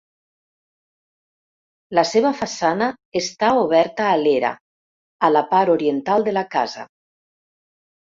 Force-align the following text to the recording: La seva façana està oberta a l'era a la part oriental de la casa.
La 1.99 2.03
seva 2.11 2.31
façana 2.39 2.87
està 3.21 3.49
oberta 3.65 4.07
a 4.13 4.15
l'era 4.23 4.51
a 5.29 5.31
la 5.35 5.45
part 5.53 5.73
oriental 5.75 6.27
de 6.29 6.35
la 6.39 6.45
casa. 6.57 6.87